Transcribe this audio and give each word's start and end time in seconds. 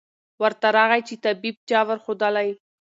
ورته 0.41 0.67
راغی 0.77 1.01
چي 1.07 1.15
طبیب 1.25 1.55
چا 1.69 1.79
ورښودلی 1.87 2.49